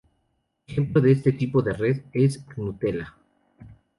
Ejemplo 0.65 0.99
de 0.99 1.11
este 1.11 1.31
tipo 1.31 1.61
de 1.61 1.73
red 1.73 2.01
es 2.11 2.43
Gnutella. 2.47 3.15